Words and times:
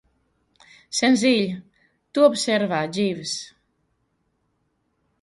Senzill, 0.99 1.51
tu 2.13 2.25
observa, 2.31 2.83
Jeeves. 2.99 3.37